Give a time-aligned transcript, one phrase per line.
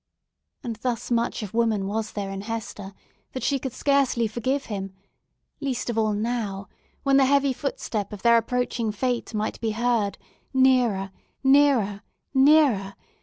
[0.63, 2.95] And thus much of woman was there in Hester,
[3.33, 6.69] that she could scarcely forgive him—least of all now,
[7.03, 10.17] when the heavy footstep of their approaching Fate might be heard,
[10.55, 11.11] nearer,
[11.43, 12.01] nearer,
[12.33, 12.95] nearer!